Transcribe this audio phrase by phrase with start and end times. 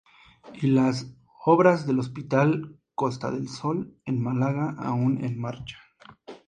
[0.55, 1.15] Y las
[1.45, 5.77] obras del Hospital Costa del Sol en Málaga aún en marcha.